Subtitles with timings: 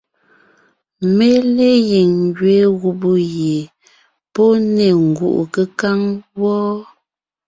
[1.15, 3.61] Mé le gíŋ ngẅeen gubé gie
[4.33, 5.99] pɔ́ ne ngúʼu kékáŋ
[6.39, 6.63] wɔ́.